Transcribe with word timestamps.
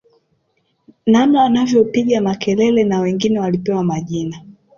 Namna 1.07 1.41
wanavyopiga 1.43 2.21
makelele 2.21 2.83
na 2.83 2.99
wengine 2.99 3.39
walipewa 3.39 3.83
majina 3.83 4.39